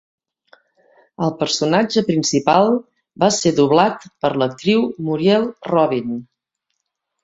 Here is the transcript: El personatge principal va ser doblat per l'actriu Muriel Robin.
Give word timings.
El 1.27 1.33
personatge 1.41 2.03
principal 2.09 2.71
va 3.27 3.31
ser 3.39 3.55
doblat 3.63 4.11
per 4.25 4.35
l'actriu 4.43 4.93
Muriel 5.07 5.51
Robin. 5.75 6.23